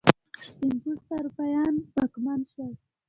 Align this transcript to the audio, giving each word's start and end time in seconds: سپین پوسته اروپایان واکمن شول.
سپین 0.47 0.73
پوسته 0.83 1.11
اروپایان 1.19 1.73
واکمن 1.93 2.39
شول. 2.51 2.71